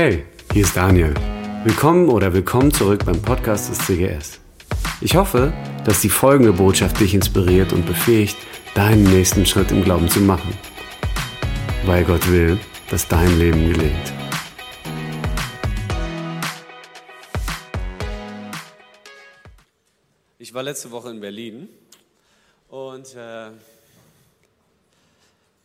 [0.00, 1.12] Hey, hier ist Daniel.
[1.64, 4.38] Willkommen oder willkommen zurück beim Podcast des CGS.
[5.00, 5.52] Ich hoffe,
[5.84, 8.36] dass die folgende Botschaft dich inspiriert und befähigt,
[8.76, 10.56] deinen nächsten Schritt im Glauben zu machen.
[11.84, 14.12] Weil Gott will, dass dein Leben gelingt.
[20.38, 21.68] Ich war letzte Woche in Berlin
[22.68, 23.50] und äh,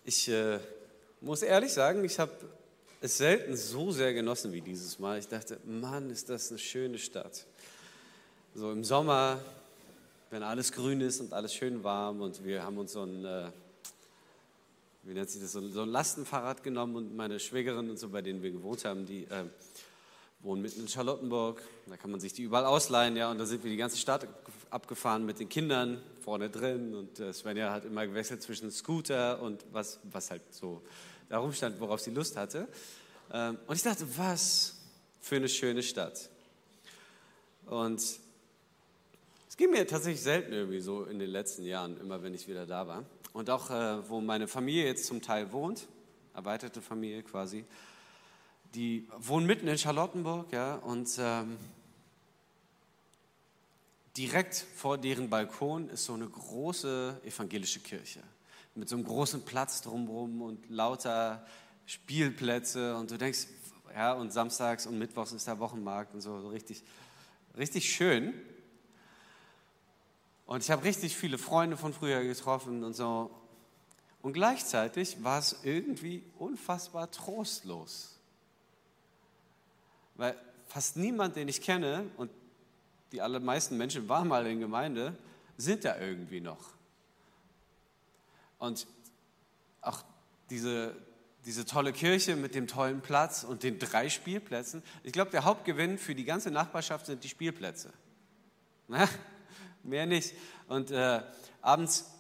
[0.05, 0.57] ich äh,
[1.21, 2.31] muss ehrlich sagen, ich habe
[3.03, 5.19] es selten so sehr genossen wie dieses Mal.
[5.19, 7.45] Ich dachte, Mann, ist das eine schöne Stadt.
[8.55, 9.41] So im Sommer,
[10.29, 13.51] wenn alles grün ist und alles schön warm und wir haben uns so ein, äh,
[15.03, 18.41] wie nennt sich das, so ein Lastenfahrrad genommen und meine Schwägerin und so, bei denen
[18.41, 19.43] wir gewohnt haben, die äh,
[20.39, 21.61] wohnen mitten in Charlottenburg.
[21.87, 23.29] Da kann man sich die überall ausleihen, ja.
[23.29, 24.25] Und da sind wir die ganze Stadt
[24.69, 26.95] abgefahren mit den Kindern vorne drin.
[26.95, 30.81] Und äh, Svenja hat immer gewechselt zwischen Scooter und was, was halt so
[31.33, 32.67] da rumstand, worauf sie Lust hatte.
[33.31, 34.75] Ähm, und ich dachte, was
[35.21, 36.29] für eine schöne Stadt.
[37.65, 42.47] Und es ging mir tatsächlich selten irgendwie so in den letzten Jahren, immer wenn ich
[42.47, 43.05] wieder da war.
[43.33, 45.87] Und auch, äh, wo meine Familie jetzt zum Teil wohnt,
[46.33, 47.65] erweiterte Familie quasi,
[48.75, 51.57] die wohnen mitten in Charlottenburg, ja, und ähm,
[54.17, 58.21] direkt vor deren Balkon ist so eine große evangelische Kirche
[58.75, 61.45] mit so einem großen Platz drumherum und lauter
[61.85, 63.47] Spielplätze und du denkst,
[63.93, 66.83] ja, und samstags und mittwochs ist der Wochenmarkt und so, so richtig,
[67.57, 68.33] richtig schön.
[70.45, 73.29] Und ich habe richtig viele Freunde von früher getroffen und so.
[74.21, 78.17] Und gleichzeitig war es irgendwie unfassbar trostlos.
[80.15, 82.31] Weil fast niemand, den ich kenne, und
[83.11, 85.15] die allermeisten Menschen waren mal in Gemeinde,
[85.57, 86.71] sind da irgendwie noch.
[88.59, 88.87] Und
[89.81, 90.03] auch
[90.49, 90.95] diese,
[91.45, 94.83] diese tolle Kirche mit dem tollen Platz und den drei Spielplätzen.
[95.03, 97.91] Ich glaube, der Hauptgewinn für die ganze Nachbarschaft sind die Spielplätze.
[98.87, 99.07] Na,
[99.83, 100.33] mehr nicht.
[100.67, 101.21] Und äh,
[101.61, 102.11] abends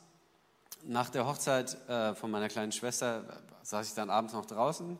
[0.85, 4.99] nach der Hochzeit äh, von meiner kleinen Schwester saß ich dann abends noch draußen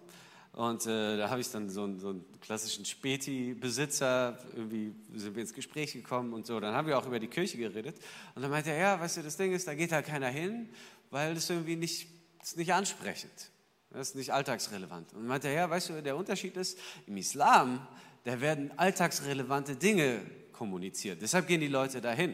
[0.53, 5.41] und äh, da habe ich dann so einen, so einen klassischen Späti-Besitzer, irgendwie sind wir
[5.41, 6.59] ins Gespräch gekommen und so.
[6.59, 7.97] Dann haben wir auch über die Kirche geredet.
[8.35, 10.69] Und dann meinte er, ja, weißt du, das Ding ist, da geht halt keiner hin,
[11.09, 12.07] weil das irgendwie nicht,
[12.39, 13.49] das ist nicht ansprechend.
[13.93, 15.13] Das ist nicht alltagsrelevant.
[15.13, 17.87] Und meinte ja, weißt du, der Unterschied ist, im Islam,
[18.23, 20.21] da werden alltagsrelevante Dinge
[20.51, 21.21] kommuniziert.
[21.21, 22.33] Deshalb gehen die Leute dahin.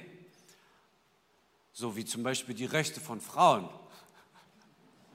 [1.74, 3.70] So wie zum Beispiel die Rechte von Frauen.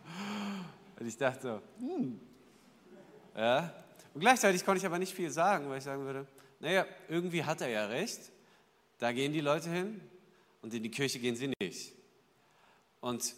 [1.01, 2.21] Und ich dachte, hm.
[3.35, 3.75] Ja.
[4.13, 6.27] Und gleichzeitig konnte ich aber nicht viel sagen, weil ich sagen würde,
[6.61, 8.21] naja, irgendwie hat er ja recht.
[8.99, 10.01] Da gehen die Leute hin
[10.63, 11.95] und in die Kirche gehen sie nicht.
[13.01, 13.35] Und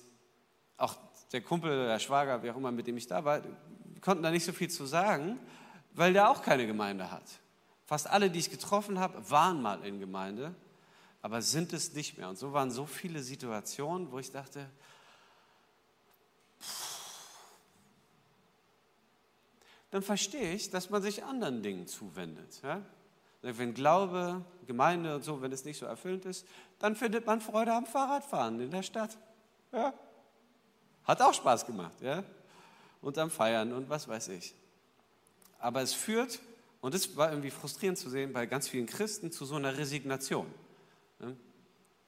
[0.77, 0.97] auch
[1.33, 3.43] der Kumpel, der Schwager, wie auch immer, mit dem ich da war,
[4.01, 5.39] konnten da nicht so viel zu sagen,
[5.93, 7.25] weil der auch keine Gemeinde hat.
[7.87, 10.55] Fast alle, die ich getroffen habe, waren mal in Gemeinde,
[11.23, 12.29] aber sind es nicht mehr.
[12.29, 14.69] Und so waren so viele Situationen, wo ich dachte,
[19.91, 22.61] dann verstehe ich, dass man sich anderen Dingen zuwendet.
[22.63, 22.83] Ja?
[23.43, 26.47] Wenn Glaube, Gemeinde und so, wenn es nicht so erfüllend ist,
[26.79, 29.17] dann findet man Freude am Fahrradfahren in der Stadt.
[29.73, 29.95] Ja?
[31.07, 32.25] Hat auch Spaß gemacht, ja?
[33.01, 34.55] Und am Feiern und was weiß ich.
[35.59, 36.41] Aber es führt,
[36.81, 40.47] und es war irgendwie frustrierend zu sehen, bei ganz vielen Christen zu so einer Resignation.
[41.21, 41.37] Ne?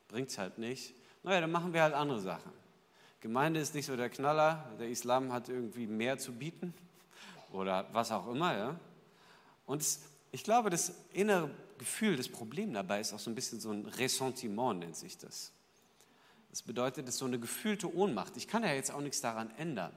[0.08, 0.94] Bringt es halt nicht.
[1.22, 2.53] Naja, dann machen wir halt andere Sachen.
[3.20, 6.72] Gemeinde ist nicht so der Knaller, der Islam hat irgendwie mehr zu bieten
[7.53, 8.56] oder was auch immer.
[8.56, 8.81] Ja?
[9.66, 9.84] Und
[10.31, 13.87] ich glaube, das innere Gefühl, das Problem dabei ist auch so ein bisschen so ein
[13.87, 15.53] Ressentiment, nennt sich das.
[16.58, 18.36] Das bedeutet, es ist so eine gefühlte Ohnmacht.
[18.36, 19.92] Ich kann ja jetzt auch nichts daran ändern.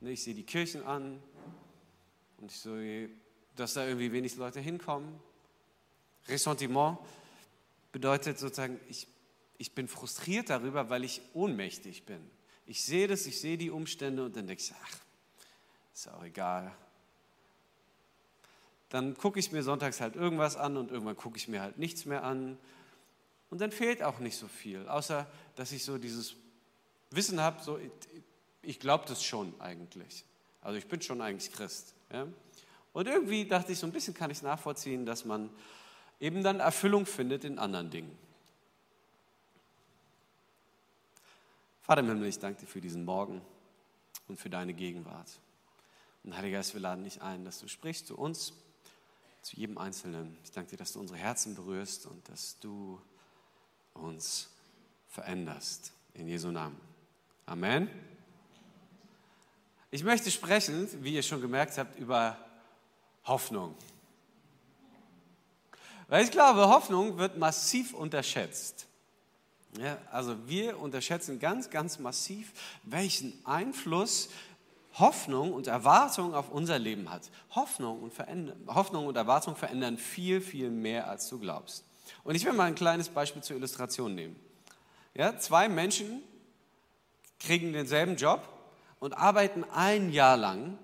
[0.00, 1.18] Ne, ich sehe die Kirchen an
[2.36, 3.08] und ich sehe,
[3.56, 5.18] dass da irgendwie wenig Leute hinkommen.
[6.28, 6.98] Ressentiment
[7.90, 9.06] bedeutet sozusagen, ich,
[9.56, 12.20] ich bin frustriert darüber, weil ich ohnmächtig bin.
[12.66, 14.98] Ich sehe das, ich sehe die Umstände und dann denke ich, ach,
[15.94, 16.70] ist auch egal.
[18.90, 22.04] Dann gucke ich mir sonntags halt irgendwas an und irgendwann gucke ich mir halt nichts
[22.04, 22.58] mehr an
[23.50, 25.26] und dann fehlt auch nicht so viel, außer
[25.56, 26.36] dass ich so dieses
[27.10, 27.78] Wissen habe, so,
[28.62, 30.24] ich glaube das schon eigentlich.
[30.60, 31.94] Also ich bin schon eigentlich Christ.
[32.12, 32.26] Ja?
[32.92, 35.50] Und irgendwie dachte ich, so ein bisschen kann ich nachvollziehen, dass man
[36.20, 38.16] eben dann Erfüllung findet in anderen Dingen.
[41.82, 43.40] Vater im Himmel, ich danke dir für diesen Morgen
[44.28, 45.40] und für deine Gegenwart.
[46.22, 48.52] Und Heiliger Geist, wir laden dich ein, dass du sprichst zu uns,
[49.42, 50.36] zu jedem Einzelnen.
[50.44, 53.00] Ich danke dir, dass du unsere Herzen berührst und dass du
[53.94, 54.48] uns
[55.08, 55.92] veränderst.
[56.14, 56.80] In Jesu Namen.
[57.46, 57.88] Amen.
[59.90, 62.36] Ich möchte sprechen, wie ihr schon gemerkt habt, über
[63.24, 63.74] Hoffnung.
[66.08, 68.86] Weil ich glaube, Hoffnung wird massiv unterschätzt.
[69.78, 72.52] Ja, also wir unterschätzen ganz, ganz massiv,
[72.82, 74.28] welchen Einfluss
[74.94, 77.30] Hoffnung und Erwartung auf unser Leben hat.
[77.50, 78.12] Hoffnung und,
[78.66, 81.84] Hoffnung und Erwartung verändern viel, viel mehr, als du glaubst.
[82.24, 84.36] Und ich will mal ein kleines Beispiel zur Illustration nehmen.
[85.14, 86.22] Ja, zwei Menschen
[87.38, 88.46] kriegen denselben Job
[89.00, 90.78] und arbeiten ein Jahr lang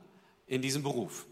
[0.46, 1.26] in diesem Beruf.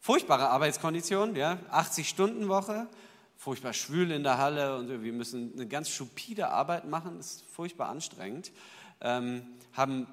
[0.00, 2.88] Furchtbare Arbeitskonditionen, ja, 80-Stunden-Woche,
[3.36, 7.88] furchtbar schwül in der Halle und wir müssen eine ganz stupide Arbeit machen, ist furchtbar
[7.88, 8.52] anstrengend,
[9.00, 10.06] ähm, haben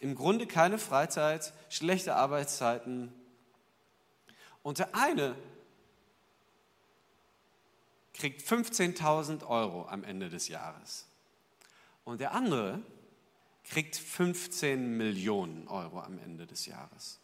[0.00, 3.12] im Grunde keine Freizeit, schlechte Arbeitszeiten.
[4.62, 5.36] Und der eine
[8.16, 11.06] kriegt 15.000 Euro am Ende des Jahres
[12.04, 12.80] und der andere
[13.64, 17.20] kriegt 15 Millionen Euro am Ende des Jahres.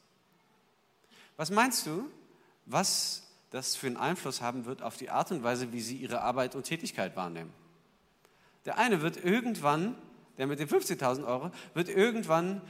[1.37, 2.11] Was meinst du,
[2.67, 3.23] was
[3.53, 6.55] das für einen Einfluss haben wird auf die Art und Weise, wie sie ihre Arbeit
[6.55, 7.53] und Tätigkeit wahrnehmen.
[8.65, 9.95] Der eine wird irgendwann,
[10.39, 12.63] der mit den 15.000 Euro, wird irgendwann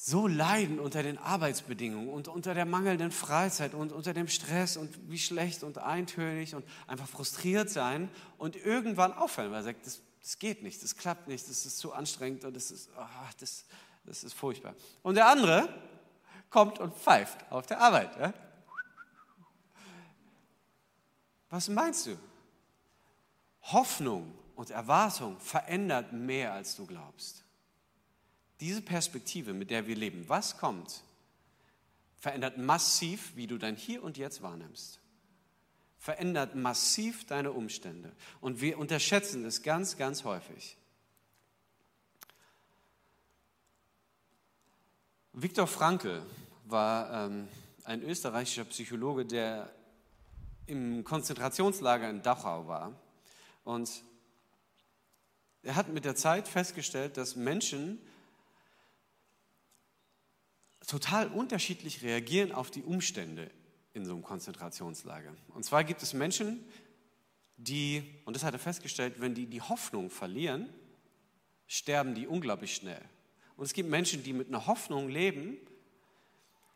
[0.00, 5.10] so leiden unter den Arbeitsbedingungen und unter der mangelnden Freizeit und unter dem Stress und
[5.10, 8.08] wie schlecht und eintönig und einfach frustriert sein
[8.38, 11.78] und irgendwann aufhören, weil er sagt, das, das geht nicht, das klappt nicht, das ist
[11.78, 13.02] zu anstrengend und das ist, oh,
[13.40, 13.64] das,
[14.04, 14.76] das ist furchtbar.
[15.02, 15.68] Und der andere
[16.48, 18.16] kommt und pfeift auf der Arbeit.
[18.20, 18.32] Ja?
[21.50, 22.16] Was meinst du?
[23.62, 27.47] Hoffnung und Erwartung verändert mehr, als du glaubst.
[28.60, 31.02] Diese Perspektive, mit der wir leben, was kommt,
[32.18, 35.00] verändert massiv, wie du dein Hier und Jetzt wahrnimmst.
[35.98, 38.12] Verändert massiv deine Umstände.
[38.40, 40.76] Und wir unterschätzen es ganz, ganz häufig.
[45.32, 46.22] Viktor Frankl
[46.64, 47.48] war ähm,
[47.84, 49.72] ein österreichischer Psychologe, der
[50.66, 52.92] im Konzentrationslager in Dachau war.
[53.64, 54.02] Und
[55.62, 58.00] er hat mit der Zeit festgestellt, dass Menschen
[60.88, 63.50] total unterschiedlich reagieren auf die Umstände
[63.92, 65.32] in so einem Konzentrationslager.
[65.54, 66.64] Und zwar gibt es Menschen,
[67.56, 70.68] die, und das hat er festgestellt, wenn die die Hoffnung verlieren,
[71.66, 73.02] sterben die unglaublich schnell.
[73.56, 75.58] Und es gibt Menschen, die mit einer Hoffnung leben,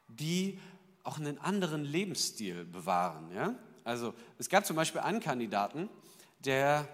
[0.09, 0.59] die
[1.05, 3.32] auch einen anderen Lebensstil bewahren.
[3.35, 3.55] Ja?
[3.82, 5.88] Also es gab zum Beispiel einen Kandidaten,
[6.41, 6.87] der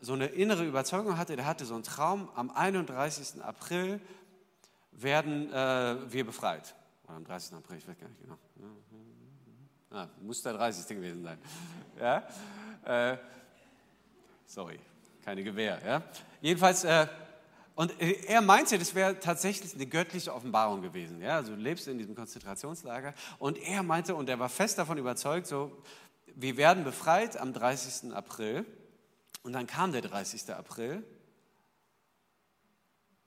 [0.00, 3.42] so eine innere Überzeugung hatte, der hatte so einen Traum, am 31.
[3.42, 4.00] April
[5.02, 6.74] werden äh, wir befreit.
[7.04, 7.54] Oder am 30.
[7.54, 8.38] April, ich weiß gar nicht genau.
[9.90, 10.86] Ah, muss der 30.
[10.88, 11.38] gewesen sein.
[11.98, 12.26] Ja?
[12.84, 13.18] Äh,
[14.44, 14.78] sorry,
[15.24, 15.80] keine Gewehr.
[15.84, 16.02] Ja?
[16.40, 17.06] Jedenfalls, äh,
[17.74, 21.20] und er meinte, das wäre tatsächlich eine göttliche Offenbarung gewesen.
[21.20, 21.36] Ja?
[21.36, 23.14] Also du lebst in diesem Konzentrationslager.
[23.38, 25.70] Und er meinte, und er war fest davon überzeugt, so,
[26.34, 28.12] wir werden befreit am 30.
[28.12, 28.64] April.
[29.42, 30.50] Und dann kam der 30.
[30.54, 31.04] April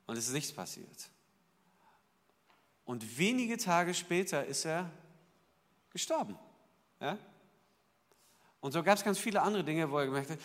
[0.06, 1.10] und es ist nichts passiert.
[2.90, 4.90] Und wenige Tage später ist er
[5.92, 6.36] gestorben.
[7.00, 7.20] Ja?
[8.62, 10.40] Und so gab es ganz viele andere Dinge, wo er gemerkt hat,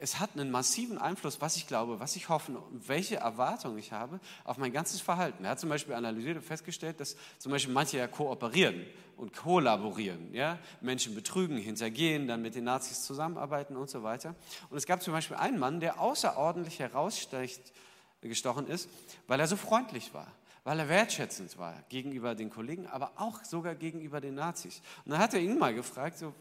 [0.00, 3.92] es hat einen massiven Einfluss, was ich glaube, was ich hoffe und welche Erwartungen ich
[3.92, 5.44] habe auf mein ganzes Verhalten.
[5.44, 8.84] Er hat zum Beispiel analysiert und festgestellt, dass zum Beispiel manche ja kooperieren
[9.16, 10.58] und kollaborieren, ja?
[10.80, 14.34] Menschen betrügen, hintergehen, dann mit den Nazis zusammenarbeiten und so weiter.
[14.70, 18.88] Und es gab zum Beispiel einen Mann, der außerordentlich herausgestochen ist,
[19.28, 20.26] weil er so freundlich war
[20.64, 24.82] weil er wertschätzend war gegenüber den Kollegen, aber auch sogar gegenüber den Nazis.
[25.04, 26.34] Und dann hat er ihn mal gefragt, so,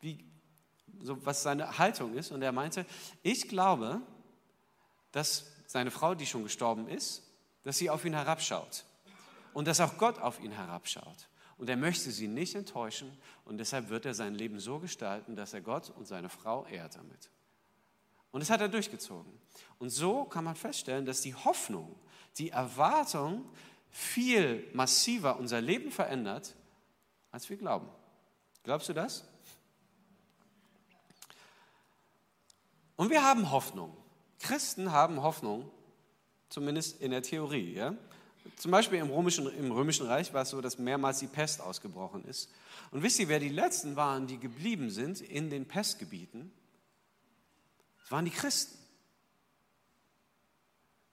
[0.00, 0.24] wie,
[1.02, 2.30] so was seine Haltung ist.
[2.30, 2.86] Und er meinte,
[3.22, 4.00] ich glaube,
[5.12, 7.22] dass seine Frau, die schon gestorben ist,
[7.64, 8.84] dass sie auf ihn herabschaut.
[9.52, 11.28] Und dass auch Gott auf ihn herabschaut.
[11.58, 13.16] Und er möchte sie nicht enttäuschen.
[13.44, 16.96] Und deshalb wird er sein Leben so gestalten, dass er Gott und seine Frau ehrt
[16.96, 17.30] damit.
[18.36, 19.32] Und das hat er durchgezogen.
[19.78, 21.96] Und so kann man feststellen, dass die Hoffnung,
[22.36, 23.46] die Erwartung
[23.88, 26.54] viel massiver unser Leben verändert,
[27.30, 27.88] als wir glauben.
[28.62, 29.24] Glaubst du das?
[32.96, 33.96] Und wir haben Hoffnung.
[34.38, 35.70] Christen haben Hoffnung,
[36.50, 37.72] zumindest in der Theorie.
[37.72, 37.94] Ja?
[38.56, 42.22] Zum Beispiel im Römischen, im Römischen Reich war es so, dass mehrmals die Pest ausgebrochen
[42.26, 42.50] ist.
[42.90, 46.52] Und wisst ihr, wer die Letzten waren, die geblieben sind in den Pestgebieten?
[48.06, 48.78] Das waren die Christen,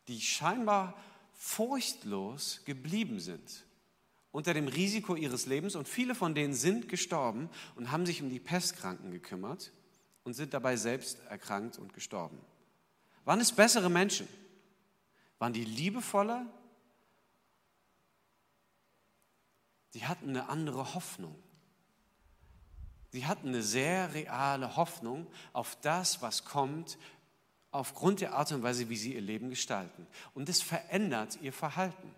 [0.08, 0.94] die scheinbar
[1.34, 3.66] furchtlos geblieben sind
[4.32, 5.74] unter dem Risiko ihres Lebens.
[5.74, 9.72] Und viele von denen sind gestorben und haben sich um die Pestkranken gekümmert
[10.24, 12.38] und sind dabei selbst erkrankt und gestorben.
[13.26, 14.28] Waren es bessere Menschen?
[15.40, 16.46] Waren die liebevoller?
[19.96, 21.43] Die hatten eine andere Hoffnung.
[23.14, 26.98] Sie hatten eine sehr reale Hoffnung auf das, was kommt,
[27.70, 30.08] aufgrund der Art und Weise, wie sie ihr Leben gestalten.
[30.34, 32.10] Und das verändert ihr Verhalten.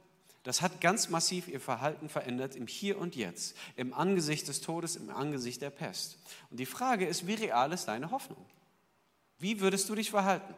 [0.43, 4.95] Das hat ganz massiv ihr Verhalten verändert im Hier und Jetzt, im Angesicht des Todes,
[4.95, 6.17] im Angesicht der Pest.
[6.49, 8.45] Und die Frage ist, wie real ist deine Hoffnung?
[9.37, 10.55] Wie würdest du dich verhalten?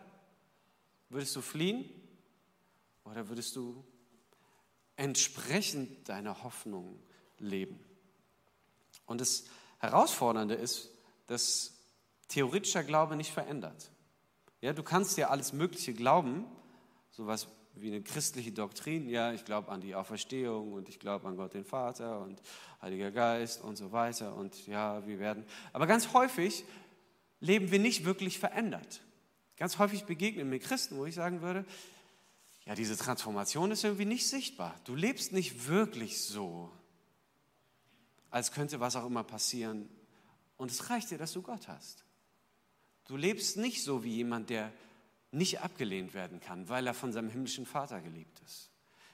[1.10, 1.90] Würdest du fliehen
[3.06, 3.84] oder würdest du
[4.98, 7.02] entsprechend deiner Hoffnung
[7.40, 7.80] leben?
[9.08, 9.46] Und das
[9.80, 10.90] Herausfordernde ist,
[11.28, 11.78] dass
[12.28, 13.92] theoretischer Glaube nicht verändert.
[14.62, 16.46] Ja, du kannst ja alles Mögliche glauben,
[17.12, 19.08] sowas wie eine christliche Doktrin.
[19.08, 22.42] Ja, ich glaube an die Auferstehung und ich glaube an Gott den Vater und
[22.82, 24.36] Heiliger Geist und so weiter.
[24.36, 25.46] Und ja, wir werden.
[25.74, 26.66] Aber ganz häufig
[27.40, 29.02] leben wir nicht wirklich verändert.
[29.58, 31.66] Ganz häufig begegnen mir Christen, wo ich sagen würde,
[32.66, 34.76] ja, diese Transformation ist irgendwie nicht sichtbar.
[34.84, 36.70] Du lebst nicht wirklich so,
[38.30, 39.90] als könnte was auch immer passieren.
[40.58, 42.04] Und es reicht dir, dass du Gott hast.
[43.06, 44.72] Du lebst nicht so wie jemand, der
[45.32, 48.70] nicht abgelehnt werden kann, weil er von seinem himmlischen Vater geliebt ist.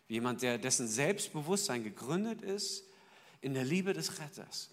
[0.08, 2.86] Wie jemand, der, dessen Selbstbewusstsein gegründet ist
[3.42, 4.72] in der Liebe des Retters.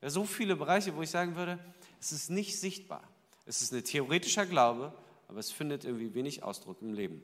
[0.00, 1.58] Ja, so viele Bereiche, wo ich sagen würde,
[2.00, 3.02] es ist nicht sichtbar.
[3.46, 4.94] Es ist ein theoretischer Glaube,
[5.28, 7.22] aber es findet irgendwie wenig Ausdruck im Leben.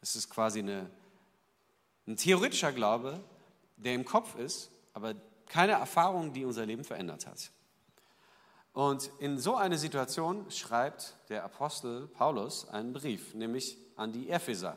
[0.00, 0.90] Es ist quasi eine,
[2.06, 3.22] ein theoretischer Glaube,
[3.76, 5.14] der im Kopf ist, aber
[5.46, 7.50] keine Erfahrung, die unser Leben verändert hat.
[8.72, 14.76] Und in so eine Situation schreibt der Apostel Paulus einen Brief, nämlich an die Epheser.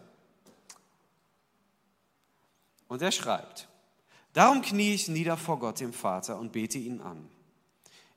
[2.87, 3.67] Und er schreibt,
[4.33, 7.29] darum knie ich nieder vor Gott, dem Vater, und bete ihn an.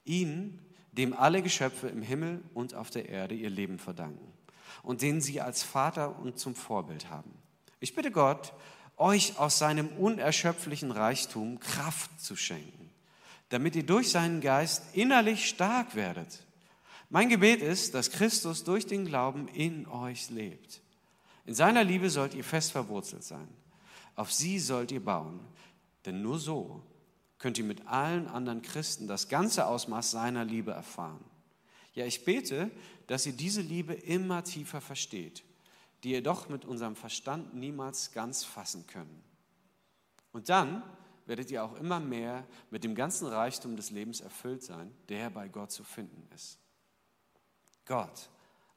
[0.05, 0.59] Ihn,
[0.93, 4.33] dem alle Geschöpfe im Himmel und auf der Erde ihr Leben verdanken
[4.83, 7.31] und den sie als Vater und zum Vorbild haben.
[7.81, 8.53] Ich bitte Gott,
[8.97, 12.87] euch aus seinem unerschöpflichen Reichtum Kraft zu schenken
[13.49, 16.43] damit ihr durch seinen Geist innerlich stark werdet.
[17.09, 20.81] Mein Gebet ist, dass Christus durch den Glauben in euch lebt.
[21.45, 23.49] In seiner Liebe sollt ihr fest verwurzelt sein.
[24.17, 25.41] Auf sie sollt ihr bauen,
[26.05, 26.83] denn nur so
[27.39, 31.25] könnt ihr mit allen anderen Christen das ganze Ausmaß seiner Liebe erfahren.
[31.95, 32.71] Ja, ich bete,
[33.07, 35.45] dass ihr diese Liebe immer tiefer versteht,
[36.03, 39.23] die ihr doch mit unserem Verstand niemals ganz fassen können.
[40.33, 40.83] Und dann
[41.27, 45.49] werdet ihr auch immer mehr mit dem ganzen Reichtum des Lebens erfüllt sein, der bei
[45.49, 46.59] Gott zu finden ist.
[47.85, 48.31] Gott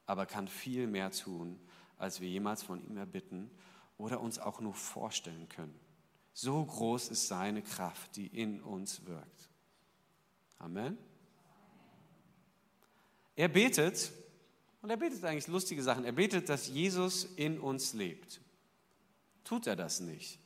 [0.06, 1.60] aber kann viel mehr tun,
[1.96, 3.48] als wir jemals von ihm erbitten
[3.96, 5.78] oder uns auch nur vorstellen können.
[6.32, 9.50] So groß ist seine Kraft, die in uns wirkt.
[10.58, 10.98] Amen.
[13.36, 14.10] Er betet,
[14.82, 16.04] und er betet eigentlich lustige Sachen.
[16.04, 18.40] Er betet, dass Jesus in uns lebt.
[19.44, 20.38] Tut er das nicht?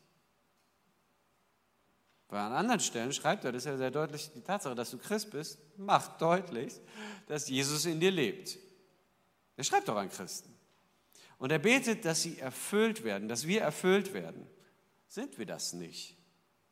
[2.28, 4.98] Weil an anderen Stellen schreibt er, das ist ja sehr deutlich, die Tatsache, dass du
[4.98, 6.80] Christ bist, macht deutlich,
[7.26, 8.58] dass Jesus in dir lebt.
[9.56, 10.52] Er schreibt doch an Christen.
[11.38, 14.46] Und er betet, dass sie erfüllt werden, dass wir erfüllt werden.
[15.06, 16.16] Sind wir das nicht?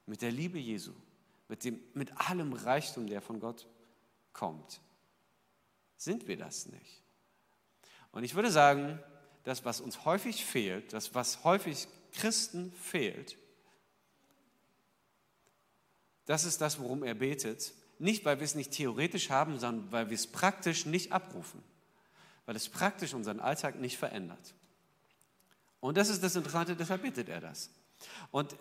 [0.06, 0.92] Mit der Liebe Jesu,
[1.46, 3.68] mit, dem, mit allem Reichtum, der von Gott
[4.32, 4.80] kommt.
[5.96, 7.01] Sind wir das nicht?
[8.12, 8.98] Und ich würde sagen,
[9.44, 13.36] das, was uns häufig fehlt, das, was häufig Christen fehlt,
[16.26, 17.72] das ist das, worum er betet.
[17.98, 21.62] Nicht, weil wir es nicht theoretisch haben, sondern weil wir es praktisch nicht abrufen.
[22.46, 24.54] Weil es praktisch unseren Alltag nicht verändert.
[25.80, 27.70] Und das ist das Interessante, deshalb bittet er das.
[28.30, 28.54] Und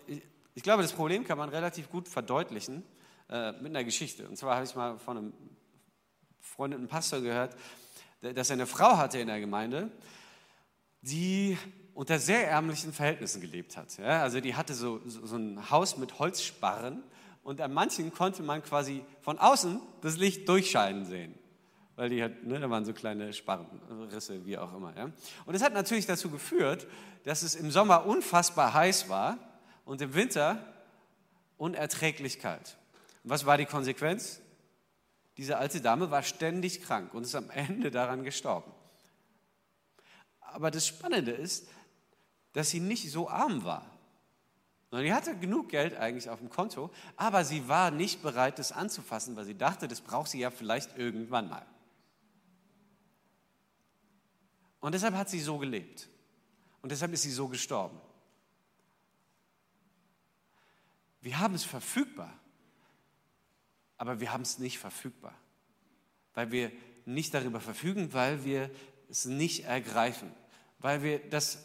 [0.54, 2.82] ich glaube, das Problem kann man relativ gut verdeutlichen
[3.28, 4.28] äh, mit einer Geschichte.
[4.28, 5.32] Und zwar habe ich mal von einem
[6.40, 7.56] Freund, einem Pastor gehört,
[8.22, 9.90] dass er eine Frau hatte in der Gemeinde,
[11.02, 11.58] die
[11.94, 13.98] unter sehr ärmlichen Verhältnissen gelebt hat.
[13.98, 17.02] Ja, also die hatte so, so, so ein Haus mit Holzsparren
[17.42, 21.34] und an manchen konnte man quasi von außen das Licht durchscheinen sehen.
[21.96, 24.96] Weil die hat, ne, da waren so kleine Sparrenrisse, wie auch immer.
[24.96, 25.10] Ja.
[25.44, 26.86] Und das hat natürlich dazu geführt,
[27.24, 29.38] dass es im Sommer unfassbar heiß war
[29.84, 30.64] und im Winter
[31.58, 32.76] unerträglich kalt.
[33.24, 34.41] Und was war die Konsequenz?
[35.36, 38.70] Diese alte Dame war ständig krank und ist am Ende daran gestorben.
[40.40, 41.68] Aber das Spannende ist,
[42.52, 43.86] dass sie nicht so arm war.
[44.90, 48.72] Und die hatte genug Geld eigentlich auf dem Konto, aber sie war nicht bereit, das
[48.72, 51.64] anzufassen, weil sie dachte, das braucht sie ja vielleicht irgendwann mal.
[54.80, 56.08] Und deshalb hat sie so gelebt.
[56.82, 57.98] Und deshalb ist sie so gestorben.
[61.22, 62.36] Wir haben es verfügbar,
[64.02, 65.32] aber wir haben es nicht verfügbar,
[66.34, 66.72] weil wir
[67.04, 68.68] nicht darüber verfügen, weil wir
[69.08, 70.34] es nicht ergreifen,
[70.80, 71.64] weil wir das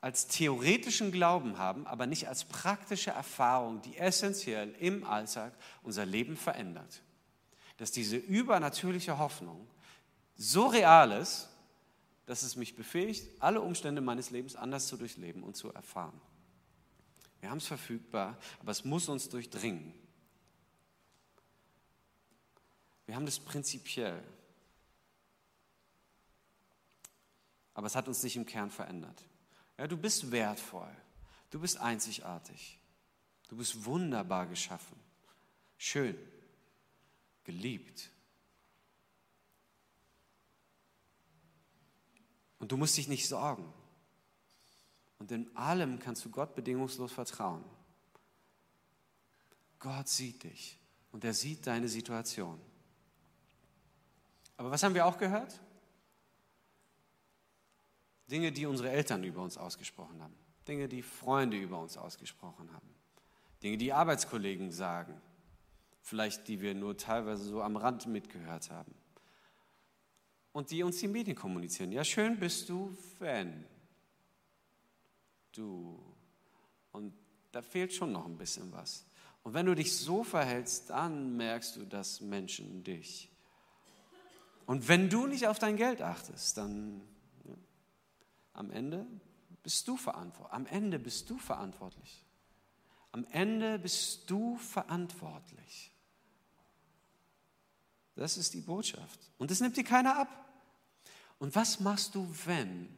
[0.00, 5.52] als theoretischen Glauben haben, aber nicht als praktische Erfahrung, die essentiell im Alltag
[5.82, 7.02] unser Leben verändert.
[7.78, 9.68] Dass diese übernatürliche Hoffnung
[10.36, 11.48] so real ist,
[12.26, 16.20] dass es mich befähigt, alle Umstände meines Lebens anders zu durchleben und zu erfahren.
[17.40, 20.05] Wir haben es verfügbar, aber es muss uns durchdringen.
[23.06, 24.22] Wir haben das prinzipiell.
[27.74, 29.22] Aber es hat uns nicht im Kern verändert.
[29.78, 30.94] Ja, du bist wertvoll.
[31.50, 32.78] Du bist einzigartig.
[33.48, 34.98] Du bist wunderbar geschaffen.
[35.76, 36.16] Schön.
[37.44, 38.10] Geliebt.
[42.58, 43.72] Und du musst dich nicht sorgen.
[45.18, 47.64] Und in allem kannst du Gott bedingungslos vertrauen.
[49.78, 50.78] Gott sieht dich
[51.12, 52.60] und er sieht deine Situation.
[54.56, 55.60] Aber was haben wir auch gehört?
[58.30, 60.34] Dinge, die unsere Eltern über uns ausgesprochen haben.
[60.66, 62.94] Dinge, die Freunde über uns ausgesprochen haben.
[63.62, 65.20] Dinge, die Arbeitskollegen sagen.
[66.00, 68.94] Vielleicht die wir nur teilweise so am Rand mitgehört haben.
[70.52, 71.92] Und die uns die Medien kommunizieren.
[71.92, 73.64] Ja, schön bist du, wenn
[75.52, 76.00] du.
[76.92, 77.12] Und
[77.52, 79.04] da fehlt schon noch ein bisschen was.
[79.42, 83.30] Und wenn du dich so verhältst, dann merkst du, dass Menschen dich.
[84.66, 87.00] Und wenn du nicht auf dein Geld achtest, dann
[87.44, 87.54] ja,
[88.52, 89.06] am Ende
[89.62, 90.52] bist du verantwortlich.
[90.52, 92.24] Am Ende bist du verantwortlich.
[93.12, 95.92] Am Ende bist du verantwortlich.
[98.16, 99.20] Das ist die Botschaft.
[99.38, 100.28] Und das nimmt dir keiner ab.
[101.38, 102.88] Und was machst du, wenn?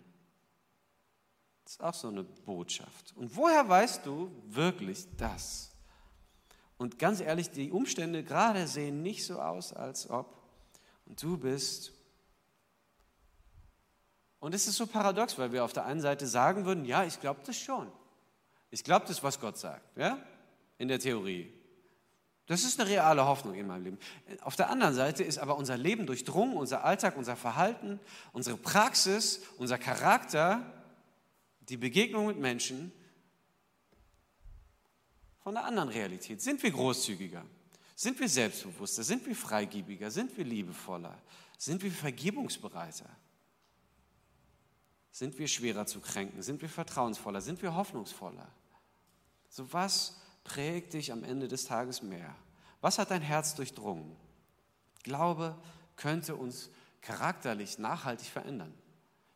[1.65, 3.15] Das ist auch so eine Botschaft.
[3.17, 5.73] Und woher weißt du wirklich das?
[6.79, 10.38] Und ganz ehrlich, die Umstände gerade sehen nicht so aus, als ob.
[11.09, 11.93] Und du bist.
[14.41, 17.21] Und es ist so paradox, weil wir auf der einen Seite sagen würden, ja, ich
[17.21, 17.91] glaube das schon.
[18.71, 20.19] Ich glaube das, was Gott sagt, ja,
[20.77, 21.53] in der Theorie.
[22.47, 23.99] Das ist eine reale Hoffnung in meinem Leben.
[24.43, 28.01] Auf der anderen Seite ist aber unser Leben durchdrungen, unser Alltag, unser Verhalten,
[28.33, 30.63] unsere Praxis, unser Charakter
[31.69, 32.93] die Begegnung mit Menschen
[35.43, 36.41] von einer anderen Realität.
[36.41, 37.45] Sind wir großzügiger?
[37.99, 39.03] Sind wir selbstbewusster?
[39.03, 40.09] Sind wir freigebiger?
[40.09, 41.21] Sind wir liebevoller?
[41.57, 43.11] Sind wir vergebungsbereiter?
[45.11, 46.41] Sind wir schwerer zu kränken?
[46.41, 47.41] Sind wir vertrauensvoller?
[47.41, 48.47] Sind wir hoffnungsvoller?
[49.49, 52.37] So was prägt dich am Ende des Tages mehr?
[52.81, 54.15] Was hat dein Herz durchdrungen?
[55.03, 55.57] Glaube
[55.97, 58.73] könnte uns charakterlich nachhaltig verändern.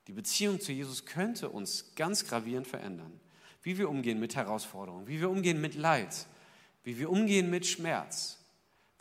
[0.07, 3.19] Die Beziehung zu Jesus könnte uns ganz gravierend verändern.
[3.65, 6.29] Wie wir umgehen mit Herausforderungen, wie wir umgehen mit Leid,
[6.85, 8.39] wie wir umgehen mit Schmerz,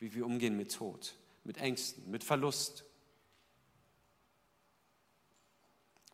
[0.01, 2.83] wie wir umgehen mit Tod, mit Ängsten, mit Verlust.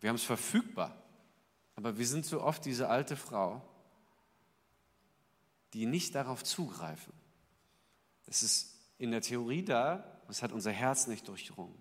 [0.01, 1.01] Wir haben es verfügbar,
[1.75, 3.61] aber wir sind so oft diese alte Frau,
[5.73, 7.13] die nicht darauf zugreifen.
[8.25, 11.75] Es ist in der Theorie da, es hat unser Herz nicht durchdrungen.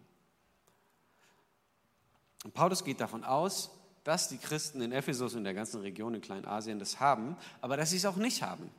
[2.44, 3.72] Und Paulus geht davon aus,
[4.04, 7.90] dass die Christen in Ephesus und der ganzen Region in Kleinasien das haben, aber dass
[7.90, 8.70] sie es auch nicht haben.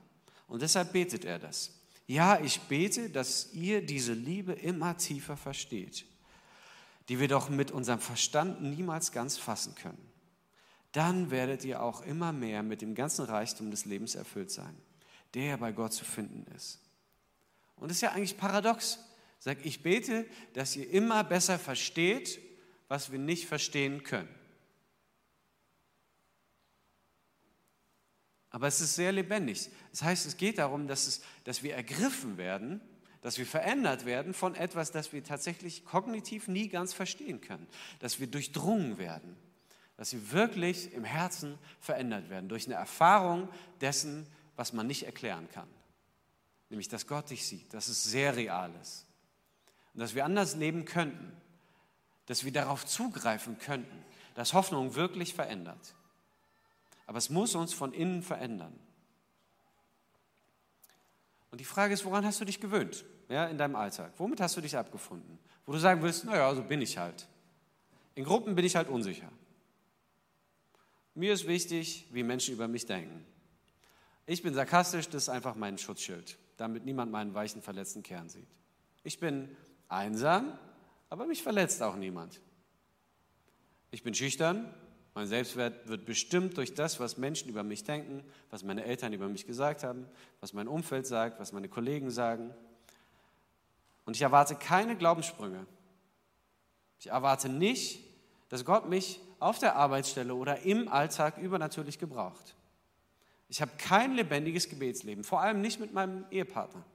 [0.47, 1.76] Und deshalb betet er das.
[2.08, 6.06] Ja, ich bete, dass ihr diese Liebe immer tiefer versteht,
[7.10, 10.02] die wir doch mit unserem Verstand niemals ganz fassen können.
[10.93, 14.76] Dann werdet ihr auch immer mehr mit dem ganzen Reichtum des Lebens erfüllt sein,
[15.34, 16.80] der bei Gott zu finden ist.
[17.76, 19.00] Und das ist ja eigentlich paradox.
[19.39, 22.39] Sag, ich bete, dass ihr immer besser versteht,
[22.88, 24.34] was wir nicht verstehen können.
[28.49, 29.69] Aber es ist sehr lebendig.
[29.91, 32.81] Das heißt, es geht darum, dass, es, dass wir ergriffen werden,
[33.21, 37.67] dass wir verändert werden von etwas, das wir tatsächlich kognitiv nie ganz verstehen können.
[37.99, 39.36] Dass wir durchdrungen werden.
[39.97, 43.49] Dass wir wirklich im Herzen verändert werden durch eine Erfahrung
[43.81, 45.67] dessen, was man nicht erklären kann.
[46.69, 49.05] Nämlich, dass Gott dich sieht, dass es sehr real ist.
[49.93, 51.31] Und dass wir anders leben könnten,
[52.27, 54.05] dass wir darauf zugreifen könnten,
[54.36, 55.95] dass Hoffnung wirklich verändert.
[57.08, 58.78] Aber es muss uns von innen verändern.
[61.50, 64.13] Und die Frage ist, woran hast du dich gewöhnt ja, in deinem Alltag?
[64.17, 65.39] Womit hast du dich abgefunden?
[65.65, 67.28] Wo du sagen willst, naja, so bin ich halt.
[68.13, 69.32] In Gruppen bin ich halt unsicher.
[71.15, 73.26] Mir ist wichtig, wie Menschen über mich denken.
[74.26, 78.48] Ich bin sarkastisch, das ist einfach mein Schutzschild, damit niemand meinen weichen, verletzten Kern sieht.
[79.04, 79.56] Ich bin
[79.88, 80.60] einsam,
[81.10, 82.41] aber mich verletzt auch niemand.
[83.91, 84.74] Ich bin schüchtern,
[85.17, 89.27] mein Selbstwert wird bestimmt durch das, was Menschen über mich denken, was meine Eltern über
[89.27, 90.06] mich gesagt haben,
[90.41, 92.53] was mein Umfeld sagt, was meine Kollegen sagen.
[94.06, 95.65] Und ich erwarte keine Glaubenssprünge.
[96.99, 98.03] Ich erwarte nicht,
[98.49, 102.53] dass Gott mich auf der Arbeitsstelle oder im Alltag übernatürlich gebraucht.
[103.49, 106.86] Ich habe kein lebendiges Gebetsleben, vor allem nicht mit meinem Ehepartner.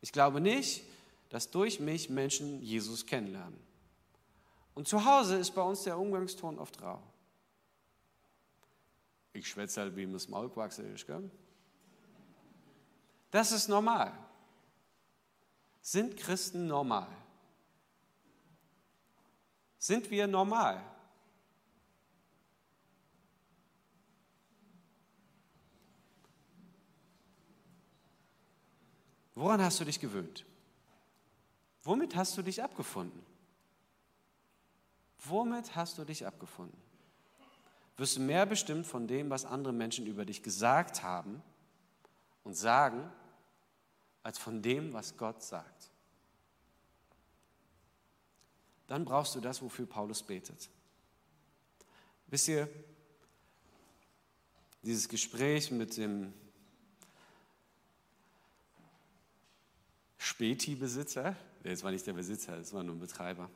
[0.00, 0.82] Ich glaube nicht,
[1.28, 3.65] dass durch mich Menschen Jesus kennenlernen.
[4.76, 7.02] Und zu Hause ist bei uns der Umgangston oft rau.
[9.32, 11.06] Ich schwätze halt, wie ihm das Maul gewachsen ist.
[11.06, 11.30] Gell?
[13.30, 14.12] Das ist normal.
[15.80, 17.08] Sind Christen normal?
[19.78, 20.84] Sind wir normal?
[29.34, 30.44] Woran hast du dich gewöhnt?
[31.82, 33.25] Womit hast du dich abgefunden?
[35.28, 36.76] Womit hast du dich abgefunden?
[37.96, 41.42] Wirst du mehr bestimmt von dem, was andere Menschen über dich gesagt haben
[42.44, 43.10] und sagen,
[44.22, 45.90] als von dem, was Gott sagt?
[48.86, 50.68] Dann brauchst du das, wofür Paulus betet.
[52.28, 52.68] Wisst ihr,
[54.82, 56.32] dieses Gespräch mit dem
[60.18, 61.34] Späti-Besitzer,
[61.64, 63.48] jetzt war nicht der Besitzer, das war nur ein Betreiber.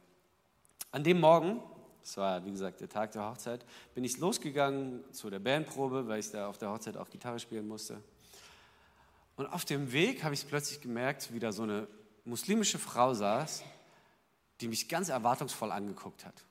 [0.93, 1.63] An dem Morgen,
[2.01, 6.21] das war wie gesagt der Tag der Hochzeit, bin ich losgegangen zu der Bandprobe, weil
[6.21, 8.03] ich da auf der Hochzeit auch Gitarre spielen musste.
[9.37, 11.87] Und auf dem Weg habe ich plötzlich gemerkt, wie da so eine
[12.25, 13.63] muslimische Frau saß,
[14.61, 16.45] die mich ganz erwartungsvoll angeguckt hat.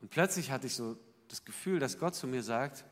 [0.00, 0.96] Und plötzlich hatte ich so
[1.28, 2.84] das Gefühl, dass Gott zu mir sagt,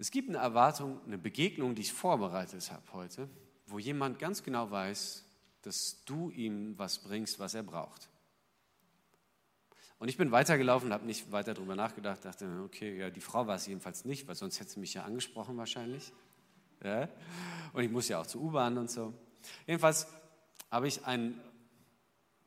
[0.00, 3.28] Es gibt eine Erwartung, eine Begegnung, die ich vorbereitet habe heute,
[3.66, 5.24] wo jemand ganz genau weiß,
[5.62, 8.08] dass du ihm was bringst, was er braucht.
[9.98, 13.56] Und ich bin weitergelaufen, habe nicht weiter darüber nachgedacht, dachte, okay, ja, die Frau war
[13.56, 16.12] es jedenfalls nicht, weil sonst hätte sie mich ja angesprochen wahrscheinlich.
[16.84, 17.08] Ja?
[17.72, 19.12] Und ich muss ja auch zur U-Bahn und so.
[19.66, 20.06] Jedenfalls
[20.70, 21.40] habe ich ein,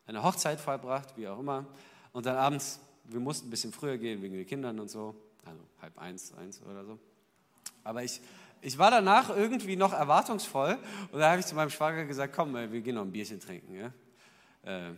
[0.05, 1.65] eine Hochzeit vollbracht, wie auch immer.
[2.13, 5.59] Und dann abends, wir mussten ein bisschen früher gehen wegen den Kindern und so, also
[5.81, 6.99] halb eins, eins oder so.
[7.83, 8.21] Aber ich,
[8.61, 10.77] ich war danach irgendwie noch erwartungsvoll
[11.11, 13.75] und da habe ich zu meinem Schwager gesagt, komm, wir gehen noch ein Bierchen trinken.
[13.75, 13.91] Ja?
[14.63, 14.91] Äh,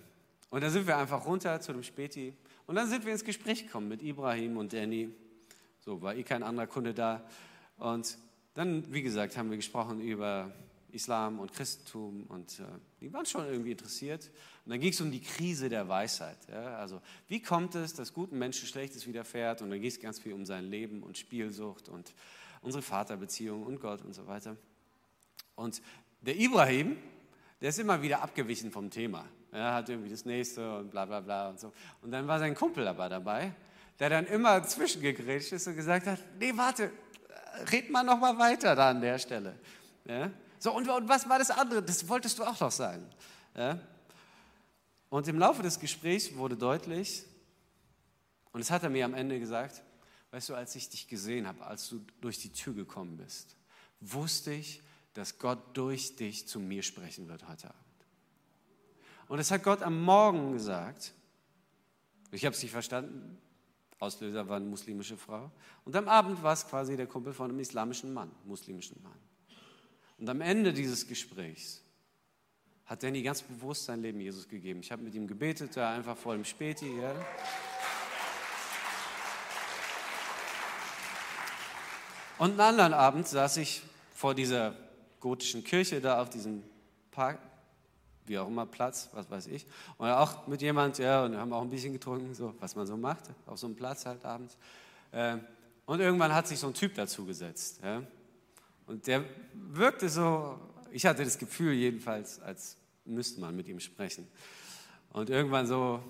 [0.50, 2.34] und dann sind wir einfach runter zu dem Späti
[2.68, 5.10] und dann sind wir ins Gespräch gekommen mit Ibrahim und Danny.
[5.80, 7.24] So, war eh kein anderer Kunde da.
[7.78, 8.18] Und
[8.54, 10.52] dann, wie gesagt, haben wir gesprochen über
[10.92, 12.64] Islam und Christentum und äh,
[13.02, 14.30] die waren schon irgendwie interessiert.
[14.66, 16.38] Und dann ging es um die Krise der Weisheit.
[16.50, 16.78] Ja?
[16.78, 19.62] Also wie kommt es, dass guten Menschen Schlechtes widerfährt?
[19.62, 22.14] Und dann ging es ganz viel um sein Leben und Spielsucht und
[22.64, 24.56] unsere Vaterbeziehung und Gott und so weiter.
[25.56, 25.82] Und
[26.22, 26.98] der Ibrahim,
[27.62, 29.26] der ist immer wieder abgewichen vom Thema.
[29.52, 31.72] Er hat irgendwie das nächste und bla bla bla und so.
[32.02, 33.54] Und dann war sein Kumpel aber dabei,
[34.00, 36.92] der dann immer zwischengegrätscht ist und gesagt hat, nee, warte,
[37.72, 39.60] red mal noch mal weiter da an der Stelle.
[40.06, 40.32] Ja?
[40.58, 41.84] So, und, und, was war das andere?
[41.84, 43.06] Das wolltest du auch noch sagen.
[43.56, 43.80] Ja?
[45.10, 47.26] Und im Laufe des Gesprächs wurde deutlich,
[48.52, 49.84] und das hat er mir am Ende gesagt,
[50.34, 53.56] Weißt du, als ich dich gesehen habe, als du durch die Tür gekommen bist,
[54.02, 54.82] wusste ich,
[55.14, 57.80] dass Gott durch dich zu mir sprechen wird heute Abend.
[59.28, 61.14] Und das hat Gott am Morgen gesagt.
[62.32, 63.38] Ich habe es nicht verstanden.
[64.00, 65.52] Auslöser war eine muslimische Frau.
[65.86, 69.20] Und am Abend war es quasi der Kumpel von einem islamischen Mann, muslimischen Mann.
[70.18, 71.84] Und am Ende dieses Gesprächs
[72.86, 74.80] hat Danny ganz bewusst sein Leben Jesus gegeben.
[74.80, 77.00] Ich habe mit ihm gebetet, da einfach vor dem Späti.
[77.00, 77.14] Ja.
[82.40, 84.76] Und einen anderen Abend saß ich vor dieser
[85.20, 86.64] gotischen Kirche da auf diesem
[87.12, 87.40] Park,
[88.26, 89.66] wie auch immer, Platz, was weiß ich.
[89.98, 92.88] Und auch mit jemand, ja, und wir haben auch ein bisschen getrunken, so, was man
[92.88, 94.58] so macht, auf so einem Platz halt abends.
[95.12, 95.42] Ähm,
[95.86, 97.80] und irgendwann hat sich so ein Typ dazu gesetzt.
[97.84, 98.02] Ja.
[98.88, 100.60] Und der wirkte so,
[100.92, 104.28] ich hatte das Gefühl jedenfalls, als müsste man mit ihm sprechen.
[105.12, 106.02] Und irgendwann so,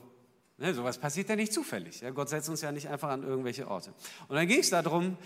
[0.58, 2.02] ne, sowas passiert ja nicht zufällig.
[2.02, 2.12] Ja.
[2.12, 3.94] Gott setzt uns ja nicht einfach an irgendwelche Orte.
[4.28, 5.18] Und dann ging es darum,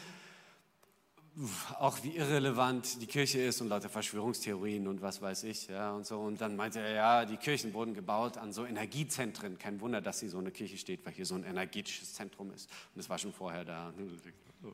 [1.79, 5.67] auch wie irrelevant die Kirche ist und lauter Verschwörungstheorien und was weiß ich.
[5.67, 6.19] Ja, und, so.
[6.19, 9.59] und dann meinte er, ja, die Kirchen wurden gebaut an so Energiezentren.
[9.59, 12.69] Kein Wunder, dass hier so eine Kirche steht, weil hier so ein energetisches Zentrum ist.
[12.95, 13.93] Und es war schon vorher da.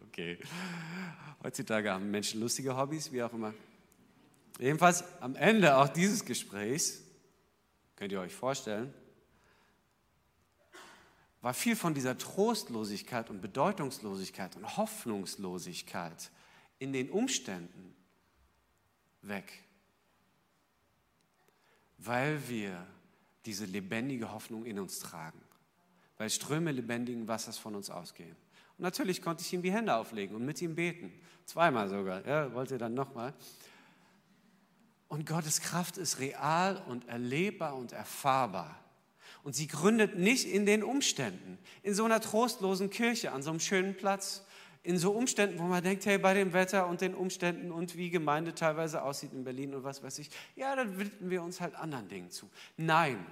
[0.07, 0.37] Okay.
[1.43, 3.53] Heutzutage haben Menschen lustige Hobbys, wie auch immer.
[4.57, 7.01] Jedenfalls am Ende auch dieses Gesprächs,
[7.97, 8.93] könnt ihr euch vorstellen,
[11.41, 16.31] war viel von dieser Trostlosigkeit und Bedeutungslosigkeit und Hoffnungslosigkeit
[16.83, 17.95] in den Umständen
[19.21, 19.63] weg,
[21.97, 22.85] weil wir
[23.45, 25.41] diese lebendige Hoffnung in uns tragen,
[26.17, 28.35] weil Ströme lebendigen Wassers von uns ausgehen.
[28.77, 31.13] Und natürlich konnte ich ihm die Hände auflegen und mit ihm beten,
[31.45, 33.33] zweimal sogar, er wollte dann nochmal.
[35.07, 38.77] Und Gottes Kraft ist real und erlebbar und erfahrbar
[39.43, 43.61] Und sie gründet nicht in den Umständen, in so einer trostlosen Kirche, an so einem
[43.61, 44.43] schönen Platz,
[44.83, 48.09] in so Umständen, wo man denkt, hey, bei dem Wetter und den Umständen und wie
[48.09, 51.73] Gemeinde teilweise aussieht in Berlin und was weiß ich, ja, dann widmen wir uns halt
[51.75, 52.49] anderen Dingen zu.
[52.75, 53.25] Nein,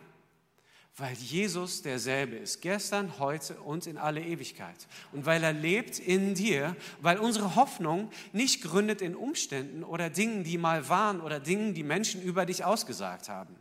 [0.96, 4.88] weil Jesus derselbe ist, gestern, heute und in alle Ewigkeit.
[5.12, 10.46] Und weil er lebt in dir, weil unsere Hoffnung nicht gründet in Umständen oder Dingen,
[10.46, 13.56] die mal waren oder Dingen, die Menschen über dich ausgesagt haben.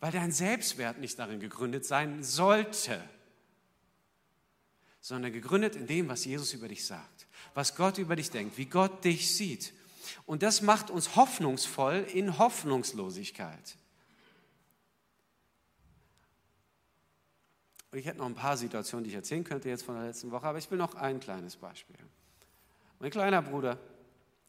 [0.00, 3.00] Weil dein Selbstwert nicht darin gegründet sein sollte
[5.06, 8.66] sondern gegründet in dem, was Jesus über dich sagt, was Gott über dich denkt, wie
[8.66, 9.72] Gott dich sieht.
[10.24, 13.76] Und das macht uns hoffnungsvoll in Hoffnungslosigkeit.
[17.92, 20.32] Und ich hätte noch ein paar Situationen, die ich erzählen könnte jetzt von der letzten
[20.32, 21.94] Woche, aber ich will noch ein kleines Beispiel.
[22.98, 23.78] Mein kleiner Bruder,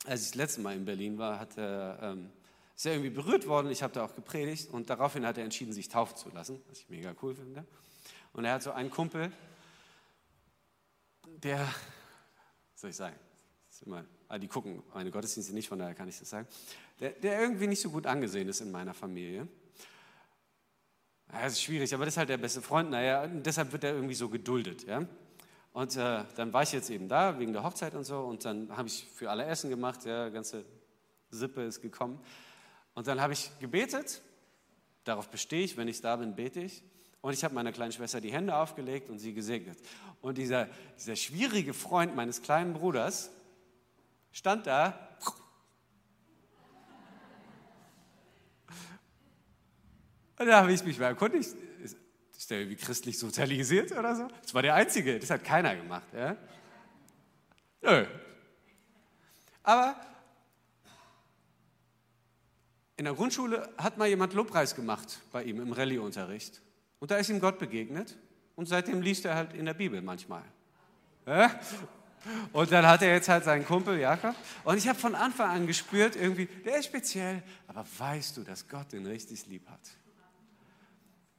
[0.07, 2.31] als ich das letzte Mal in Berlin war, hat er, ähm,
[2.75, 3.69] ist er irgendwie berührt worden.
[3.69, 6.79] Ich habe da auch gepredigt und daraufhin hat er entschieden, sich taufen zu lassen, was
[6.79, 7.63] ich mega cool finde.
[8.33, 9.31] Und er hat so einen Kumpel,
[11.43, 11.67] der,
[12.75, 13.15] soll ich sagen,
[13.85, 16.47] immer, ah, die gucken meine Gottesdienste nicht, von daher kann ich das sagen,
[16.99, 19.47] der, der irgendwie nicht so gut angesehen ist in meiner Familie.
[21.31, 22.89] Ja, das ist schwierig, aber das ist halt der beste Freund.
[22.89, 24.87] Naja, deshalb wird er irgendwie so geduldet.
[24.87, 25.05] Ja?
[25.73, 28.21] Und äh, dann war ich jetzt eben da wegen der Hochzeit und so.
[28.21, 30.05] Und dann habe ich für alle Essen gemacht.
[30.05, 30.65] Ja, ganze
[31.29, 32.19] Sippe ist gekommen.
[32.93, 34.21] Und dann habe ich gebetet.
[35.03, 35.77] Darauf bestehe ich.
[35.77, 36.81] Wenn ich da bin, bete ich.
[37.27, 39.77] Und ich habe meiner kleinen Schwester die Hände aufgelegt und sie gesegnet.
[40.21, 43.31] Und dieser, dieser schwierige Freund meines kleinen Bruders
[44.31, 44.97] stand da.
[50.39, 51.97] Und da habe ich mich mal erkundigt, ist,
[52.49, 54.29] der irgendwie christlich sozialisiert oder so?
[54.41, 56.07] Das war der Einzige, das hat keiner gemacht.
[56.13, 56.37] Ja?
[57.81, 58.05] Nö.
[59.63, 59.99] Aber
[62.95, 66.61] in der Grundschule hat mal jemand Lobpreis gemacht bei ihm im Rallye-Unterricht.
[66.99, 68.17] Und da ist ihm Gott begegnet
[68.55, 70.43] und seitdem liest er halt in der Bibel manchmal.
[72.51, 74.35] Und dann hat er jetzt halt seinen Kumpel Jakob.
[74.63, 78.67] Und ich habe von Anfang an gespürt, irgendwie, der ist speziell, aber weißt du, dass
[78.67, 79.79] Gott den richtig lieb hat?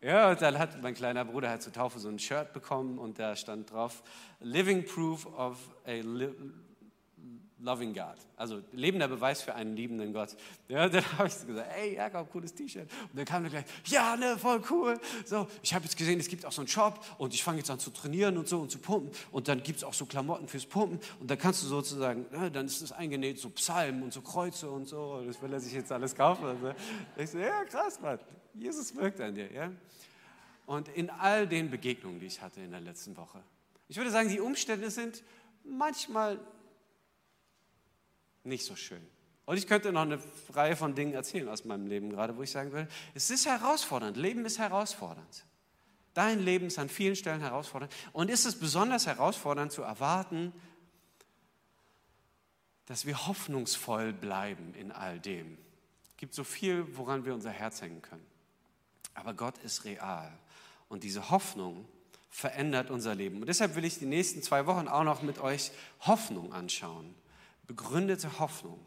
[0.00, 3.18] Ja, und dann hat mein kleiner Bruder halt zur Taufe so ein Shirt bekommen und
[3.18, 4.02] da stand drauf,
[4.38, 6.00] Living Proof of a
[7.60, 8.14] Loving God.
[8.36, 10.36] Also lebender Beweis für einen liebenden Gott.
[10.68, 12.88] Ja, dann habe ich gesagt, ey Jakob, cooles T-Shirt.
[13.10, 14.98] Und dann kam er gleich, ja, ne, voll cool.
[15.24, 17.70] So, ich habe jetzt gesehen, es gibt auch so einen Shop und ich fange jetzt
[17.70, 19.10] an zu trainieren und so und zu pumpen.
[19.32, 21.00] Und dann gibt es auch so Klamotten fürs Pumpen.
[21.18, 24.70] Und dann kannst du sozusagen, ja, dann ist es eingenäht, so Psalmen und so Kreuze
[24.70, 25.22] und so.
[25.26, 26.44] Das will er sich jetzt alles kaufen.
[26.44, 26.72] Also,
[27.16, 28.20] ich so, ja, krass, Mann.
[28.54, 29.52] Jesus wirkt an dir.
[29.52, 29.72] Ja?
[30.66, 33.42] Und in all den Begegnungen, die ich hatte in der letzten Woche,
[33.88, 35.24] ich würde sagen, die Umstände sind
[35.64, 36.38] manchmal
[38.44, 39.07] nicht so schön.
[39.48, 40.18] Und ich könnte noch eine
[40.51, 44.16] Reihe von Dingen erzählen aus meinem Leben gerade, wo ich sagen will, es ist herausfordernd,
[44.18, 45.46] Leben ist herausfordernd.
[46.12, 47.90] Dein Leben ist an vielen Stellen herausfordernd.
[48.12, 50.53] Und ist es besonders herausfordernd zu erwarten,
[52.85, 55.57] dass wir hoffnungsvoll bleiben in all dem.
[56.11, 58.27] Es gibt so viel, woran wir unser Herz hängen können.
[59.14, 60.31] Aber Gott ist real.
[60.88, 61.87] Und diese Hoffnung
[62.29, 63.40] verändert unser Leben.
[63.40, 65.70] Und deshalb will ich die nächsten zwei Wochen auch noch mit euch
[66.01, 67.14] Hoffnung anschauen
[67.68, 68.85] begründete Hoffnung.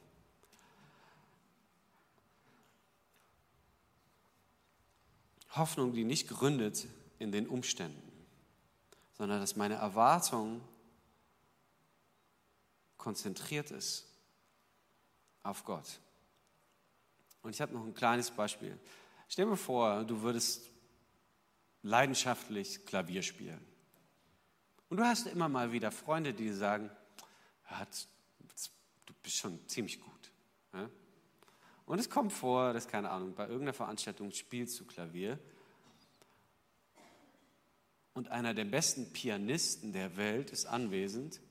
[5.55, 6.87] Hoffnung, die nicht gründet
[7.19, 8.01] in den Umständen,
[9.13, 10.61] sondern dass meine Erwartung
[12.97, 14.07] konzentriert ist
[15.43, 15.99] auf Gott.
[17.41, 18.77] Und ich habe noch ein kleines Beispiel.
[19.27, 20.63] Stell dir vor, du würdest
[21.83, 23.63] leidenschaftlich Klavier spielen.
[24.89, 26.89] Und du hast immer mal wieder Freunde, die sagen,
[27.63, 28.07] hat
[29.21, 30.31] bist schon ziemlich gut.
[30.73, 30.89] Ja?
[31.85, 35.39] Und es kommt vor, dass, keine Ahnung, bei irgendeiner Veranstaltung spielst du Klavier
[38.13, 41.41] und einer der besten Pianisten der Welt ist anwesend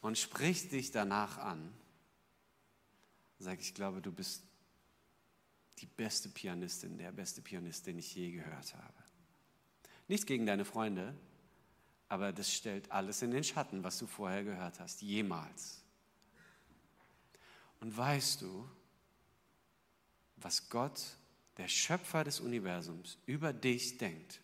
[0.00, 1.72] und spricht dich danach an.
[3.38, 4.42] Sag, ich glaube, du bist
[5.78, 9.04] die beste Pianistin, der beste Pianist, den ich je gehört habe.
[10.08, 11.14] Nichts gegen deine Freunde,
[12.08, 15.84] aber das stellt alles in den Schatten, was du vorher gehört hast, jemals.
[17.80, 18.68] Und weißt du,
[20.36, 21.00] was Gott,
[21.56, 24.40] der Schöpfer des Universums, über dich denkt?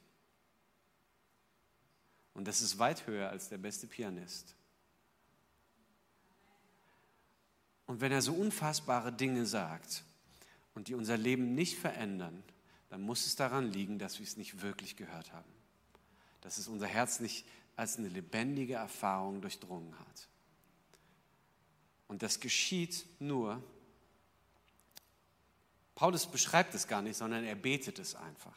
[2.35, 4.55] Und das ist weit höher als der beste Pianist.
[7.87, 10.05] Und wenn er so unfassbare Dinge sagt
[10.75, 12.43] und die unser Leben nicht verändern,
[12.89, 15.53] dann muss es daran liegen, dass wir es nicht wirklich gehört haben.
[16.41, 20.29] Dass es unser Herz nicht als eine lebendige Erfahrung durchdrungen hat.
[22.09, 23.63] Und das geschieht nur,
[25.95, 28.57] Paulus beschreibt es gar nicht, sondern er betet es einfach.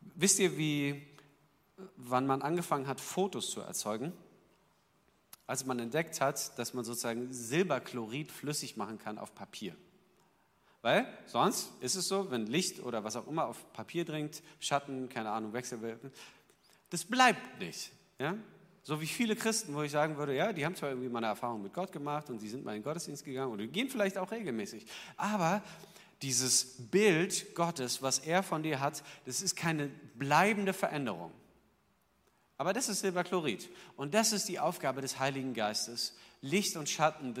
[0.00, 1.06] Wisst ihr, wie,
[1.96, 4.12] wann man angefangen hat, Fotos zu erzeugen?
[5.46, 9.74] Als man entdeckt hat, dass man sozusagen Silberchlorid flüssig machen kann auf Papier.
[10.82, 15.08] Weil sonst ist es so, wenn Licht oder was auch immer auf Papier dringt, Schatten,
[15.08, 16.10] keine Ahnung, Wechselwirkung,
[16.90, 17.90] das bleibt nicht.
[18.18, 18.36] Ja?
[18.84, 21.28] So wie viele Christen, wo ich sagen würde, ja, die haben zwar irgendwie mal eine
[21.28, 24.18] Erfahrung mit Gott gemacht und die sind mal in den Gottesdienst gegangen oder gehen vielleicht
[24.18, 25.62] auch regelmäßig, aber
[26.20, 31.32] dieses Bild Gottes, was er von dir hat, das ist keine bleibende Veränderung.
[32.56, 33.68] Aber das ist Silberchlorid.
[33.96, 37.34] Und das ist die Aufgabe des Heiligen Geistes, Licht und Schatten,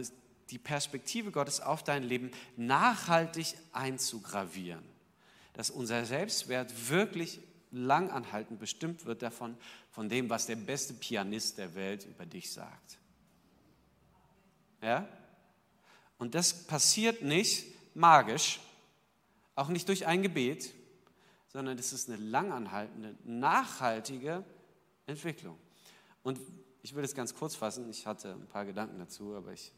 [0.50, 4.84] die Perspektive Gottes auf dein Leben nachhaltig einzugravieren.
[5.52, 7.40] Dass unser Selbstwert wirklich
[7.74, 9.56] langanhaltend bestimmt wird davon,
[9.90, 12.98] von dem, was der beste Pianist der Welt über dich sagt.
[14.80, 15.08] Ja?
[16.18, 18.60] Und das passiert nicht magisch,
[19.54, 20.72] auch nicht durch ein Gebet,
[21.48, 24.44] sondern das ist eine langanhaltende, nachhaltige
[25.06, 25.58] Entwicklung.
[26.22, 26.40] Und
[26.82, 27.88] ich will es ganz kurz fassen.
[27.90, 29.72] Ich hatte ein paar Gedanken dazu, aber ich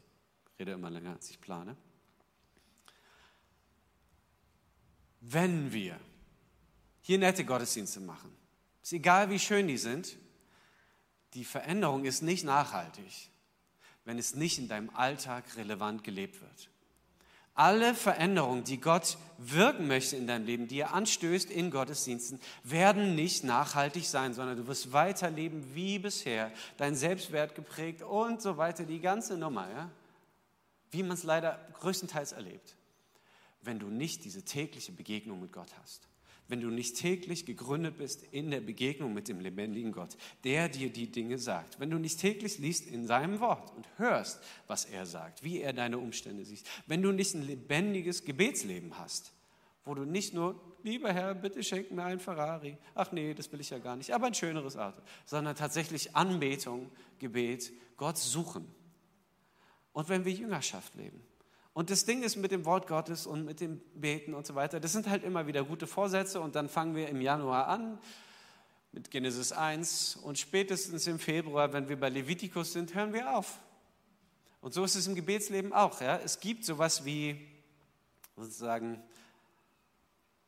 [0.59, 1.75] rede immer länger, als ich plane.
[5.21, 5.99] Wenn wir
[7.07, 8.35] hier nette Gottesdienste machen,
[8.83, 10.17] ist egal, wie schön die sind,
[11.35, 13.29] die Veränderung ist nicht nachhaltig,
[14.03, 16.69] wenn es nicht in deinem Alltag relevant gelebt wird.
[17.53, 23.15] Alle Veränderungen, die Gott wirken möchte in deinem Leben, die er anstößt in Gottesdiensten, werden
[23.15, 28.83] nicht nachhaltig sein, sondern du wirst weiterleben wie bisher, dein Selbstwert geprägt und so weiter,
[28.83, 29.89] die ganze Nummer, ja?
[30.91, 32.75] wie man es leider größtenteils erlebt,
[33.61, 36.09] wenn du nicht diese tägliche Begegnung mit Gott hast
[36.47, 40.89] wenn du nicht täglich gegründet bist in der Begegnung mit dem lebendigen Gott, der dir
[40.89, 41.79] die Dinge sagt.
[41.79, 45.73] Wenn du nicht täglich liest in seinem Wort und hörst, was er sagt, wie er
[45.73, 46.63] deine Umstände sieht.
[46.85, 49.33] Wenn du nicht ein lebendiges Gebetsleben hast,
[49.83, 52.77] wo du nicht nur, lieber Herr, bitte schenk mir ein Ferrari.
[52.93, 55.01] Ach nee, das will ich ja gar nicht, aber ein schöneres Auto.
[55.25, 58.67] Sondern tatsächlich Anbetung, Gebet, Gott suchen.
[59.93, 61.21] Und wenn wir Jüngerschaft leben,
[61.77, 64.79] und das Ding ist mit dem Wort Gottes und mit dem Beten und so weiter,
[64.79, 67.99] das sind halt immer wieder gute Vorsätze und dann fangen wir im Januar an
[68.93, 73.59] mit Genesis 1 und spätestens im Februar, wenn wir bei Levitikus sind, hören wir auf.
[74.59, 76.01] Und so ist es im Gebetsleben auch.
[76.01, 76.17] Ja?
[76.17, 77.47] Es gibt sowas wie
[78.35, 78.99] sozusagen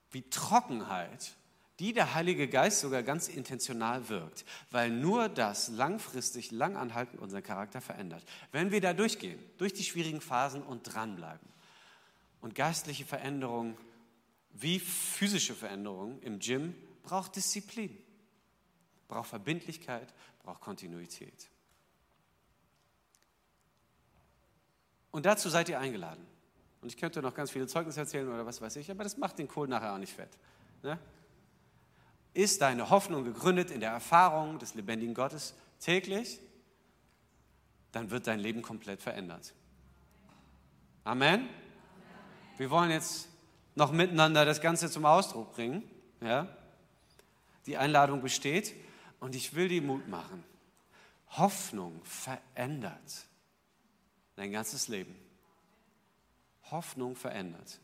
[0.10, 1.36] wie Trockenheit
[1.80, 7.80] die der Heilige Geist sogar ganz intentional wirkt, weil nur das langfristig, langanhaltend unseren Charakter
[7.82, 8.24] verändert.
[8.52, 11.48] Wenn wir da durchgehen, durch die schwierigen Phasen und dranbleiben
[12.42, 13.78] und geistliche Veränderung
[14.52, 17.98] wie physische Veränderung im Gym braucht Disziplin,
[19.08, 20.14] braucht Verbindlichkeit,
[20.44, 21.50] braucht Kontinuität.
[25.12, 26.26] Und dazu seid ihr eingeladen.
[26.82, 29.40] Und ich könnte noch ganz viele Zeugnisse erzählen oder was weiß ich, aber das macht
[29.40, 30.38] den Kohl nachher auch nicht fett.
[30.84, 31.00] Ne?
[32.34, 36.40] Ist deine Hoffnung gegründet in der Erfahrung des lebendigen Gottes täglich?
[37.92, 39.54] Dann wird dein Leben komplett verändert.
[41.04, 41.50] Amen.
[42.58, 43.30] Wir wollen jetzt
[43.76, 45.84] noch miteinander das Ganze zum Ausdruck bringen.
[46.22, 46.48] Ja?
[47.66, 48.74] Die Einladung besteht
[49.20, 50.44] und ich will dir Mut machen.
[51.32, 53.28] Hoffnung verändert
[54.36, 55.16] dein ganzes Leben.
[56.72, 57.80] Hoffnung verändert.